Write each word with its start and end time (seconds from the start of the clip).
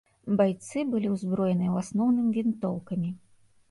Байцы 0.39 0.85
былі 0.93 1.13
ўзброеныя 1.15 1.69
ў 1.71 1.77
асноўным 1.85 2.27
вінтоўкамі. 2.43 3.09